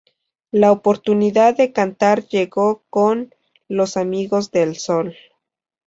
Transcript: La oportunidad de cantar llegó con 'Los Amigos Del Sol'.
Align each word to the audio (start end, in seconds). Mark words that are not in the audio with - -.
La 0.49 0.71
oportunidad 0.71 1.55
de 1.55 1.71
cantar 1.73 2.25
llegó 2.25 2.81
con 2.89 3.35
'Los 3.67 3.97
Amigos 3.97 4.49
Del 4.49 4.75
Sol'. 4.77 5.15